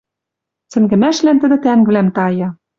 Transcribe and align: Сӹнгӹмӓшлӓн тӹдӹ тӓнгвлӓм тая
Сӹнгӹмӓшлӓн 0.71 1.37
тӹдӹ 1.41 1.57
тӓнгвлӓм 1.63 2.07
тая 2.15 2.49